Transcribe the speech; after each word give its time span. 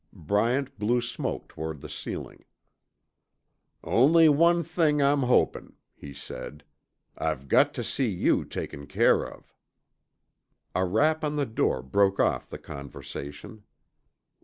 Bryant 0.13 0.79
blew 0.79 0.99
smoke 0.99 1.47
toward 1.47 1.79
the 1.81 1.87
ceiling. 1.87 2.43
"Only 3.83 4.27
one 4.29 4.63
thing 4.63 4.99
I'm 4.99 5.21
hopin'," 5.21 5.75
he 5.93 6.11
said. 6.11 6.63
"I've 7.19 7.47
got 7.47 7.75
tuh 7.75 7.83
see 7.83 8.09
you 8.09 8.43
taken 8.43 8.87
care 8.87 9.23
of." 9.23 9.53
A 10.73 10.85
rap 10.85 11.23
on 11.23 11.35
the 11.35 11.45
door 11.45 11.83
broke 11.83 12.19
off 12.19 12.49
the 12.49 12.57
conversation. 12.57 13.61